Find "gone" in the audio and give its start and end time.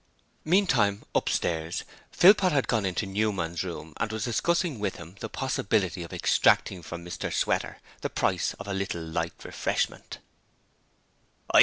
2.67-2.87